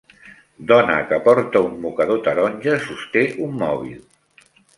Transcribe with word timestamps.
Dona 0.69 0.95
que 1.11 1.19
porta 1.27 1.61
un 1.67 1.75
mocador 1.83 2.25
taronja 2.29 2.75
sosté 2.87 3.25
un 3.51 3.55
mòbil. 3.61 4.03